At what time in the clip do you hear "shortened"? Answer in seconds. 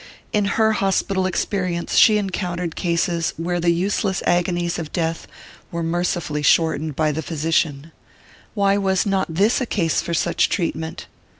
6.41-6.95